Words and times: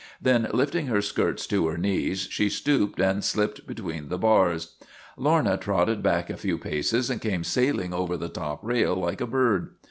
Then, 0.19 0.47
lifting 0.51 0.87
her 0.87 0.99
skirts 0.99 1.45
to 1.45 1.67
her 1.67 1.77
knees, 1.77 2.27
she 2.31 2.49
stooped 2.49 2.99
and 2.99 3.23
slipped 3.23 3.67
between 3.67 4.09
the 4.09 4.17
bars. 4.17 4.73
Lorna 5.15 5.57
trotted 5.57 6.01
back 6.01 6.27
a 6.27 6.37
few 6.37 6.57
paces 6.57 7.11
and 7.11 7.21
came 7.21 7.43
sailing 7.43 7.93
over 7.93 8.17
the 8.17 8.27
top 8.27 8.61
rail 8.63 8.95
like 8.95 9.21
a 9.21 9.27
bird. 9.27 9.75